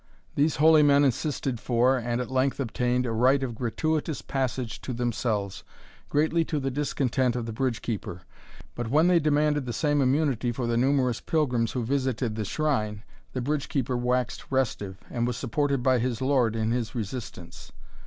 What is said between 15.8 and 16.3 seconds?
by his